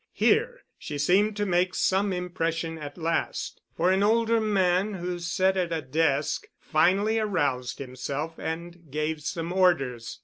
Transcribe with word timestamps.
Here 0.13 0.61
she 0.79 0.97
seemed 0.97 1.37
to 1.37 1.45
make 1.45 1.75
some 1.75 2.11
impression 2.11 2.79
at 2.79 2.97
last, 2.97 3.61
for 3.77 3.91
an 3.91 4.01
older 4.01 4.41
man, 4.41 4.95
who 4.95 5.19
sat 5.19 5.55
at 5.57 5.71
a 5.71 5.83
desk, 5.83 6.47
finally 6.59 7.19
aroused 7.19 7.77
himself 7.77 8.39
and 8.39 8.89
gave 8.89 9.21
some 9.21 9.53
orders. 9.53 10.19